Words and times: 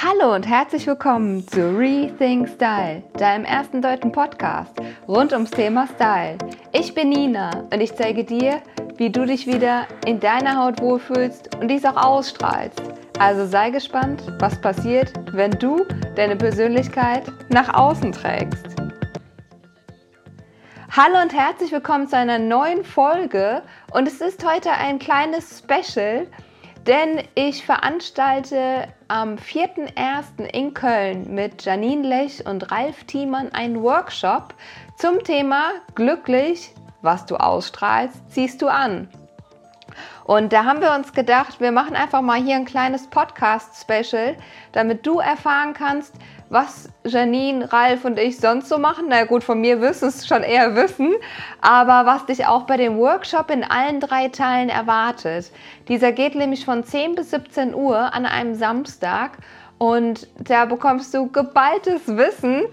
Hallo 0.00 0.32
und 0.32 0.46
herzlich 0.46 0.86
willkommen 0.86 1.44
zu 1.48 1.76
Rethink 1.76 2.48
Style, 2.50 3.02
deinem 3.14 3.44
ersten 3.44 3.82
deutschen 3.82 4.12
Podcast 4.12 4.72
rund 5.08 5.32
ums 5.32 5.50
Thema 5.50 5.88
Style. 5.88 6.38
Ich 6.70 6.94
bin 6.94 7.08
Nina 7.08 7.64
und 7.72 7.80
ich 7.80 7.96
zeige 7.96 8.22
dir, 8.22 8.62
wie 8.96 9.10
du 9.10 9.26
dich 9.26 9.48
wieder 9.48 9.88
in 10.06 10.20
deiner 10.20 10.56
Haut 10.56 10.80
wohlfühlst 10.80 11.56
und 11.56 11.66
dies 11.66 11.84
auch 11.84 11.96
ausstrahlst. 11.96 12.80
Also 13.18 13.44
sei 13.44 13.70
gespannt, 13.70 14.22
was 14.38 14.60
passiert, 14.60 15.12
wenn 15.32 15.50
du 15.50 15.84
deine 16.14 16.36
Persönlichkeit 16.36 17.24
nach 17.48 17.74
außen 17.74 18.12
trägst. 18.12 18.68
Hallo 20.92 21.20
und 21.20 21.34
herzlich 21.34 21.72
willkommen 21.72 22.06
zu 22.06 22.16
einer 22.16 22.38
neuen 22.38 22.84
Folge 22.84 23.62
und 23.90 24.06
es 24.06 24.20
ist 24.20 24.48
heute 24.48 24.70
ein 24.70 25.00
kleines 25.00 25.58
Special 25.58 26.28
denn 26.88 27.22
ich 27.34 27.64
veranstalte 27.66 28.88
am 29.08 29.34
4.1. 29.36 30.42
in 30.52 30.72
Köln 30.72 31.34
mit 31.34 31.62
Janine 31.62 32.08
Lech 32.08 32.46
und 32.46 32.72
Ralf 32.72 33.04
Thiemann 33.04 33.52
einen 33.52 33.82
Workshop 33.82 34.54
zum 34.96 35.22
Thema 35.22 35.72
Glücklich, 35.94 36.72
was 37.02 37.26
du 37.26 37.36
ausstrahlst, 37.36 38.16
ziehst 38.30 38.62
du 38.62 38.68
an. 38.68 39.08
Und 40.24 40.52
da 40.52 40.64
haben 40.64 40.80
wir 40.80 40.92
uns 40.94 41.12
gedacht, 41.12 41.60
wir 41.60 41.72
machen 41.72 41.96
einfach 41.96 42.22
mal 42.22 42.40
hier 42.40 42.56
ein 42.56 42.64
kleines 42.64 43.06
Podcast-Special, 43.06 44.36
damit 44.72 45.06
du 45.06 45.18
erfahren 45.18 45.72
kannst, 45.72 46.14
was 46.50 46.88
Janine, 47.04 47.72
Ralf 47.72 48.04
und 48.04 48.18
ich 48.18 48.38
sonst 48.38 48.68
so 48.68 48.78
machen. 48.78 49.06
Na 49.08 49.24
gut, 49.24 49.44
von 49.44 49.60
mir 49.60 49.80
wirst 49.80 50.02
du 50.02 50.06
es 50.06 50.26
schon 50.26 50.42
eher 50.42 50.74
wissen, 50.74 51.14
aber 51.60 52.06
was 52.06 52.26
dich 52.26 52.46
auch 52.46 52.62
bei 52.62 52.76
dem 52.76 52.98
Workshop 52.98 53.50
in 53.50 53.64
allen 53.64 54.00
drei 54.00 54.28
Teilen 54.28 54.68
erwartet. 54.68 55.50
Dieser 55.88 56.12
geht 56.12 56.34
nämlich 56.34 56.64
von 56.64 56.84
10 56.84 57.14
bis 57.14 57.30
17 57.30 57.74
Uhr 57.74 58.14
an 58.14 58.26
einem 58.26 58.54
Samstag 58.54 59.38
und 59.78 60.26
da 60.38 60.64
bekommst 60.64 61.14
du 61.14 61.30
geballtes 61.30 62.08
Wissen 62.08 62.64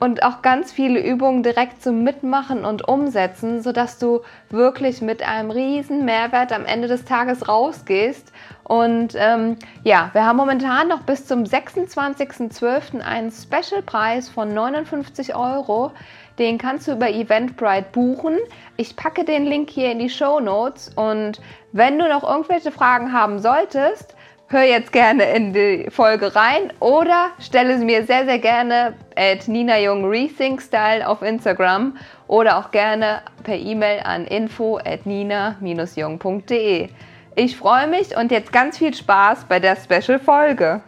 und 0.00 0.22
auch 0.22 0.40
ganz 0.40 0.72
viele 0.72 1.04
Übungen 1.04 1.42
direkt 1.42 1.82
zum 1.82 2.02
Mitmachen 2.02 2.64
und 2.64 2.88
Umsetzen, 2.88 3.62
sodass 3.62 3.98
du 3.98 4.22
wirklich 4.48 5.02
mit 5.02 5.22
einem 5.22 5.50
riesen 5.50 6.06
Mehrwert 6.06 6.52
am 6.52 6.64
Ende 6.64 6.88
des 6.88 7.04
Tages 7.04 7.46
rausgehst. 7.46 8.32
Und 8.64 9.14
ähm, 9.16 9.56
ja, 9.84 10.08
wir 10.14 10.24
haben 10.24 10.38
momentan 10.38 10.88
noch 10.88 11.02
bis 11.02 11.26
zum 11.26 11.44
26.12. 11.44 13.00
einen 13.00 13.30
Specialpreis 13.30 14.30
von 14.30 14.54
59 14.54 15.34
Euro. 15.36 15.92
Den 16.38 16.56
kannst 16.56 16.88
du 16.88 16.92
über 16.92 17.10
Eventbrite 17.10 17.88
buchen. 17.92 18.38
Ich 18.78 18.96
packe 18.96 19.24
den 19.24 19.44
Link 19.44 19.68
hier 19.68 19.92
in 19.92 19.98
die 19.98 20.08
Show 20.08 20.40
Notes 20.40 20.90
und 20.96 21.40
wenn 21.72 21.98
du 21.98 22.08
noch 22.08 22.22
irgendwelche 22.22 22.72
Fragen 22.72 23.12
haben 23.12 23.38
solltest, 23.38 24.16
hör 24.50 24.64
jetzt 24.64 24.90
gerne 24.90 25.32
in 25.32 25.52
die 25.52 25.88
Folge 25.90 26.34
rein 26.34 26.72
oder 26.80 27.30
stelle 27.38 27.78
sie 27.78 27.84
mir 27.84 28.04
sehr, 28.04 28.24
sehr 28.24 28.40
gerne 28.40 28.94
at 29.14 29.46
Nina 29.46 29.78
Jung 29.78 30.04
Rethink 30.04 30.60
Style 30.60 31.06
auf 31.06 31.22
Instagram 31.22 31.96
oder 32.26 32.58
auch 32.58 32.72
gerne 32.72 33.22
per 33.44 33.54
E-Mail 33.54 34.00
an 34.00 34.26
info 34.26 34.78
at 34.78 35.06
nina-jung.de. 35.06 36.88
Ich 37.36 37.56
freue 37.56 37.86
mich 37.86 38.16
und 38.16 38.32
jetzt 38.32 38.52
ganz 38.52 38.76
viel 38.76 38.92
Spaß 38.92 39.44
bei 39.48 39.60
der 39.60 39.76
Special-Folge. 39.76 40.82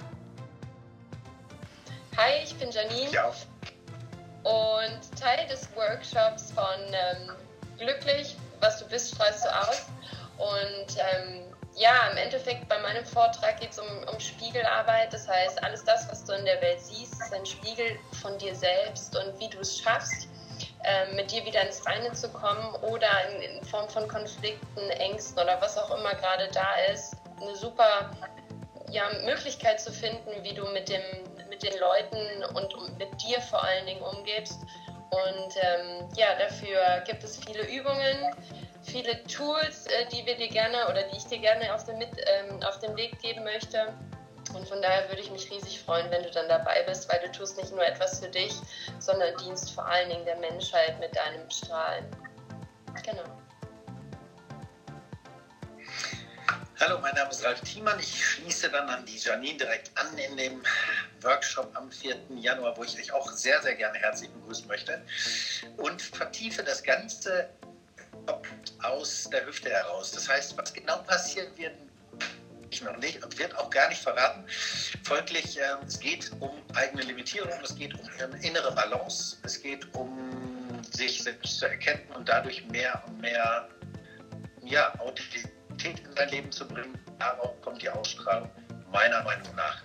Hi, 2.17 2.43
ich 2.43 2.57
bin 2.57 2.69
Janine 2.71 3.13
ja. 3.13 3.27
und 4.43 5.21
Teil 5.21 5.47
des 5.49 5.69
Workshops 5.77 6.51
von 6.51 6.65
ähm, 6.89 7.31
Glücklich, 7.79 8.37
was 8.61 8.81
du 8.81 8.89
bist, 8.89 9.15
strahlst 9.15 9.45
du 9.45 9.49
aus. 9.49 9.87
Und 10.39 10.97
ähm, 10.99 11.43
ja, 11.77 12.09
im 12.11 12.17
Endeffekt 12.19 12.69
bei 12.69 12.79
meinem 12.81 13.05
Vortrag 13.05 13.61
geht 13.61 13.71
es 13.71 13.79
um, 13.79 13.87
um 14.13 14.21
Spiegelarbeit. 14.21 15.13
Das 15.13 15.27
heißt, 15.27 15.63
alles 15.65 15.85
das, 15.85 16.09
was 16.11 16.25
du 16.25 16.33
in 16.35 16.45
der 16.45 16.61
Welt 16.61 16.81
siehst, 16.81 17.15
ist 17.15 17.33
ein 17.33 17.47
Spiegel 17.47 17.99
von 18.21 18.37
dir 18.39 18.55
selbst 18.55 19.17
und 19.17 19.39
wie 19.41 19.49
du 19.49 19.61
es 19.61 19.79
schaffst, 19.79 20.29
äh, 20.85 21.15
mit 21.15 21.31
dir 21.31 21.45
wieder 21.45 21.63
ins 21.63 21.87
Reine 21.87 22.13
zu 22.13 22.29
kommen 22.29 22.75
oder 22.83 23.09
in, 23.31 23.43
in, 23.43 23.65
Form 23.65 23.89
von 23.89 24.07
Konflikten, 24.07 24.91
Ängsten 24.91 25.43
oder 25.43 25.61
was 25.61 25.79
auch 25.79 25.97
immer 25.97 26.15
gerade 26.15 26.49
da 26.53 26.75
ist, 26.93 27.17
eine 27.41 27.57
super 27.57 28.11
ja, 28.91 29.05
Möglichkeit 29.25 29.81
zu 29.81 29.93
finden, 29.93 30.31
wie 30.43 30.53
du 30.53 30.67
mit, 30.67 30.89
dem, 30.89 31.03
mit 31.49 31.63
den 31.63 31.79
Leuten 31.79 32.45
und 32.55 32.99
mit 32.99 33.09
dir 33.23 33.41
vor 33.41 33.63
allen 33.65 33.87
Dingen 33.87 34.03
umgibst. 34.03 34.61
Und 35.11 35.57
ähm, 35.57 36.09
ja, 36.17 36.35
dafür 36.39 37.03
gibt 37.07 37.23
es 37.23 37.39
viele 37.39 37.63
Übungen 37.67 38.35
viele 38.83 39.23
Tools, 39.25 39.87
äh, 39.87 40.07
die 40.13 40.25
wir 40.27 40.37
dir 40.37 40.49
gerne 40.49 40.89
oder 40.89 41.03
die 41.05 41.17
ich 41.17 41.25
dir 41.25 41.39
gerne 41.39 41.73
auf 41.75 41.85
den, 41.85 41.99
mit, 41.99 42.11
ähm, 42.17 42.63
auf 42.63 42.79
den 42.81 42.97
Weg 42.97 43.19
geben 43.21 43.45
möchte. 43.45 43.95
Und 44.55 44.69
von 44.69 44.83
daher 44.83 45.09
würde 45.09 45.23
ich 45.23 45.31
mich 45.31 45.51
riesig 45.51 45.81
freuen, 45.81 46.11
wenn 46.11 46.23
du 46.23 46.31
dann 46.31 46.49
dabei 46.49 46.83
bist, 46.83 47.11
weil 47.11 47.21
du 47.21 47.33
tust 47.33 47.57
nicht 47.57 47.71
nur 47.71 47.85
etwas 47.85 48.21
für 48.21 48.29
dich, 48.29 48.55
sondern 48.99 49.35
dienst 49.39 49.73
vor 49.73 49.87
allen 49.87 50.11
Dingen 50.11 50.25
der 50.25 50.37
Menschheit 50.37 50.99
mit 51.01 51.15
deinem 51.17 51.49
Strahlen. 51.51 52.05
Genau. 53.05 53.25
Hallo, 56.81 56.99
mein 57.01 57.15
Name 57.15 57.31
ist 57.31 57.45
Ralf 57.45 57.61
Thiemann. 57.61 57.99
Ich 58.01 58.25
schließe 58.25 58.69
dann 58.69 58.89
an 58.91 59.07
die 59.07 59.17
Janine 59.17 59.57
direkt 59.57 59.97
an 59.97 60.19
in 60.19 60.37
dem 60.37 60.63
Workshop 61.21 61.71
am 61.75 61.91
4. 61.91 62.17
Januar, 62.37 62.77
wo 62.77 62.83
ich 62.83 62.99
euch 62.99 63.13
auch 63.13 63.31
sehr, 63.31 63.63
sehr 63.63 63.77
gerne 63.77 63.99
herzlich 63.99 64.31
begrüßen 64.31 64.67
möchte 64.67 65.01
und 65.77 66.03
vertiefe 66.03 66.65
das 66.65 66.83
Ganze 66.83 67.49
aus 68.83 69.29
der 69.31 69.47
Hüfte 69.47 69.71
heraus. 69.71 70.13
Das 70.13 70.29
heißt, 70.29 70.57
was 70.57 70.73
genau 70.73 70.99
passieren 70.99 71.57
wird, 71.57 71.75
ich 72.71 72.83
noch 72.83 72.97
nicht 72.99 73.23
und 73.23 73.39
wird 73.39 73.57
auch 73.57 73.71
gar 73.71 73.89
nicht 73.89 74.03
verraten. 74.03 74.45
Folglich, 75.03 75.59
äh, 75.59 75.77
es 75.87 76.01
geht 76.01 76.33
um 76.41 76.51
eigene 76.75 77.03
Limitierung, 77.03 77.53
es 77.63 77.75
geht 77.75 77.95
um 77.95 78.09
innere 78.41 78.73
Balance, 78.73 79.37
es 79.43 79.61
geht 79.61 79.95
um 79.95 80.83
sich 80.91 81.23
selbst 81.23 81.59
zu 81.59 81.67
erkennen 81.67 82.07
und 82.15 82.29
dadurch 82.29 82.67
mehr 82.69 83.03
und 83.07 83.21
mehr 83.21 83.69
ja, 84.65 84.93
Authentizität 85.01 86.01
in 86.01 86.15
dein 86.15 86.29
Leben 86.31 86.53
zu 86.53 86.67
bringen. 86.67 86.99
Darauf 87.19 87.61
kommt 87.61 87.83
die 87.83 87.91
Ausstrahlung, 87.91 88.51
meiner 88.91 89.23
Meinung 89.23 89.55
nach. 89.55 89.83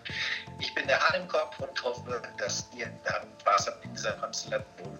Ich 0.60 0.74
bin 0.74 0.88
der 0.88 1.00
Hahn 1.00 1.22
im 1.22 1.28
Kopf 1.28 1.60
und 1.60 1.84
hoffe, 1.84 2.22
dass 2.38 2.68
ihr 2.76 2.92
Spaß 3.42 3.68
habt 3.68 3.86
in 3.86 3.94
dieser 3.94 4.14
Konstellation, 4.14 5.00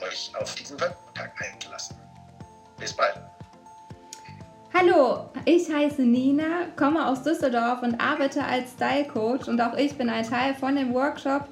euch 0.00 0.30
auf 0.36 0.54
diesen 0.54 0.78
Tag 0.78 0.96
eingelassen. 1.16 1.57
Bis 2.88 2.96
bald. 2.96 3.20
Hallo, 4.72 5.28
ich 5.44 5.70
heiße 5.70 6.00
Nina, 6.00 6.68
komme 6.74 7.06
aus 7.06 7.22
Düsseldorf 7.22 7.82
und 7.82 8.00
arbeite 8.00 8.42
als 8.42 8.72
Style 8.72 9.04
Coach 9.04 9.46
und 9.46 9.60
auch 9.60 9.76
ich 9.76 9.98
bin 9.98 10.08
ein 10.08 10.26
Teil 10.26 10.54
von 10.54 10.74
dem 10.74 10.94
Workshop 10.94 11.48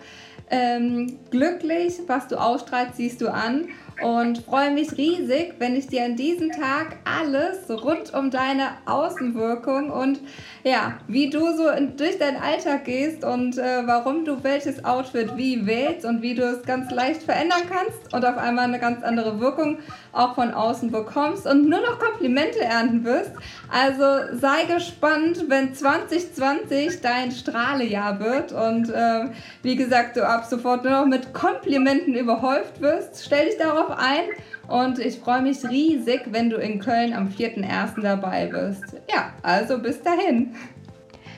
ähm, 0.50 1.18
Glücklich, 1.30 1.94
was 2.06 2.28
du 2.28 2.40
ausstrahlst, 2.40 2.96
siehst 2.96 3.20
du 3.20 3.32
an 3.32 3.68
und 4.02 4.38
freue 4.38 4.72
mich 4.72 4.96
riesig, 4.98 5.54
wenn 5.58 5.74
ich 5.74 5.86
dir 5.86 6.04
an 6.04 6.16
diesem 6.16 6.50
Tag 6.50 6.96
alles 7.04 7.70
rund 7.70 8.12
um 8.12 8.30
deine 8.30 8.68
Außenwirkung 8.84 9.90
und 9.90 10.20
ja, 10.64 10.98
wie 11.06 11.30
du 11.30 11.56
so 11.56 11.68
in, 11.70 11.96
durch 11.96 12.18
deinen 12.18 12.36
Alltag 12.36 12.84
gehst 12.84 13.24
und 13.24 13.56
äh, 13.56 13.86
warum 13.86 14.24
du 14.24 14.42
welches 14.42 14.84
Outfit 14.84 15.36
wie 15.36 15.66
wählst 15.66 16.04
und 16.04 16.22
wie 16.22 16.34
du 16.34 16.42
es 16.42 16.62
ganz 16.64 16.90
leicht 16.90 17.22
verändern 17.22 17.62
kannst 17.70 18.12
und 18.12 18.24
auf 18.24 18.36
einmal 18.36 18.64
eine 18.64 18.78
ganz 18.78 19.02
andere 19.02 19.40
Wirkung 19.40 19.78
auch 20.12 20.34
von 20.34 20.52
außen 20.52 20.90
bekommst 20.90 21.46
und 21.46 21.68
nur 21.68 21.80
noch 21.80 21.98
Komplimente 21.98 22.60
ernten 22.60 23.04
wirst. 23.04 23.32
Also 23.70 24.36
sei 24.36 24.64
gespannt, 24.74 25.44
wenn 25.48 25.74
2020 25.74 27.00
dein 27.00 27.30
Strahlejahr 27.30 28.20
wird 28.20 28.52
und 28.52 28.90
äh, 28.90 29.26
wie 29.62 29.76
gesagt, 29.76 30.16
du 30.16 30.28
ab 30.36 30.44
sofort 30.44 30.84
nur 30.84 30.92
noch 30.92 31.06
mit 31.06 31.32
Komplimenten 31.32 32.14
überhäuft 32.14 32.82
wirst. 32.82 33.24
Stell 33.24 33.46
dich 33.46 33.56
darauf 33.56 33.90
ein 33.96 34.24
und 34.68 34.98
ich 34.98 35.18
freue 35.18 35.40
mich 35.40 35.64
riesig, 35.64 36.24
wenn 36.26 36.50
du 36.50 36.56
in 36.56 36.78
Köln 36.78 37.14
am 37.14 37.28
4.1. 37.28 38.02
dabei 38.02 38.46
bist. 38.46 38.84
Ja, 39.10 39.32
also 39.42 39.78
bis 39.78 40.02
dahin. 40.02 40.54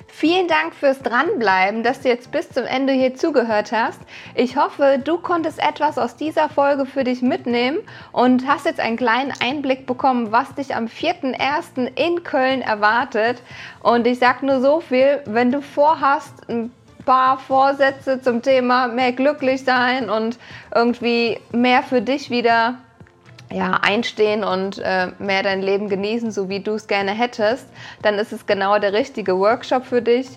Vielen 0.09 0.49
Dank 0.49 0.75
fürs 0.75 1.01
Dranbleiben, 1.01 1.85
dass 1.85 2.01
du 2.01 2.09
jetzt 2.09 2.33
bis 2.33 2.49
zum 2.49 2.65
Ende 2.65 2.93
hier 2.93 3.15
zugehört 3.15 3.71
hast. 3.71 4.01
Ich 4.35 4.57
hoffe, 4.57 5.01
du 5.03 5.19
konntest 5.19 5.61
etwas 5.61 5.97
aus 5.97 6.17
dieser 6.17 6.49
Folge 6.49 6.87
für 6.87 7.05
dich 7.05 7.23
mitnehmen 7.23 7.79
und 8.11 8.49
hast 8.49 8.67
jetzt 8.67 8.81
einen 8.81 8.97
kleinen 8.97 9.33
Einblick 9.41 9.87
bekommen, 9.87 10.33
was 10.33 10.53
dich 10.57 10.75
am 10.75 10.87
4.1. 10.87 11.93
in 11.95 12.25
Köln 12.25 12.63
erwartet. 12.63 13.41
Und 13.81 14.09
ich 14.09 14.19
sage 14.19 14.45
nur 14.45 14.61
so 14.61 14.81
viel, 14.81 15.23
wenn 15.27 15.53
du 15.53 15.63
vorhast, 15.63 16.35
ein 16.49 16.73
paar 17.09 17.39
Vorsätze 17.39 18.21
zum 18.21 18.43
Thema 18.43 18.87
mehr 18.87 19.13
glücklich 19.13 19.65
sein 19.65 20.11
und 20.11 20.39
irgendwie 20.75 21.41
mehr 21.53 21.83
für 21.83 22.03
dich 22.03 22.29
wieder 22.29 22.75
ja, 23.51 23.79
einstehen 23.81 24.45
und 24.45 24.79
äh, 24.81 25.07
mehr 25.19 25.43
dein 25.43 25.63
Leben 25.63 25.89
genießen, 25.89 26.31
so 26.31 26.51
wie 26.51 26.61
du 26.61 26.73
es 26.73 26.87
gerne 26.87 27.13
hättest, 27.13 27.67
dann 28.03 28.17
ist 28.17 28.35
es 28.35 28.45
genau 28.45 28.79
der 28.79 28.93
richtige 28.93 29.39
Workshop 29.39 29.87
für 29.87 30.03
dich. 30.03 30.29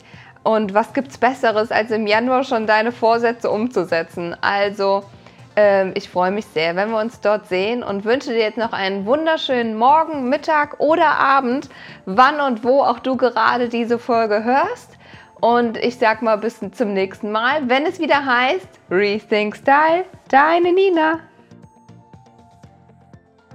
Und 0.43 0.73
was 0.73 0.93
gibt 0.93 1.09
es 1.09 1.17
Besseres, 1.17 1.71
als 1.73 1.91
im 1.91 2.07
Januar 2.07 2.45
schon 2.45 2.67
deine 2.67 2.93
Vorsätze 2.93 3.51
umzusetzen? 3.51 4.33
Also, 4.39 5.03
äh, 5.57 5.91
ich 5.91 6.07
freue 6.07 6.31
mich 6.31 6.45
sehr, 6.45 6.77
wenn 6.77 6.89
wir 6.89 7.01
uns 7.01 7.19
dort 7.19 7.49
sehen 7.49 7.83
und 7.83 8.05
wünsche 8.05 8.29
dir 8.29 8.39
jetzt 8.39 8.57
noch 8.57 8.71
einen 8.71 9.05
wunderschönen 9.05 9.75
Morgen, 9.75 10.29
Mittag 10.29 10.79
oder 10.79 11.19
Abend, 11.19 11.67
wann 12.05 12.39
und 12.39 12.63
wo 12.63 12.81
auch 12.81 12.99
du 12.99 13.17
gerade 13.17 13.67
diese 13.67 13.99
Folge 13.99 14.45
hörst. 14.45 14.97
Und 15.41 15.77
ich 15.77 15.97
sag 15.97 16.21
mal 16.21 16.37
bis 16.37 16.59
zum 16.71 16.93
nächsten 16.93 17.31
Mal, 17.31 17.67
wenn 17.67 17.87
es 17.87 17.99
wieder 17.99 18.23
heißt 18.23 18.67
Rethink 18.91 19.55
Style, 19.55 20.05
deine 20.29 20.71
Nina. 20.71 21.19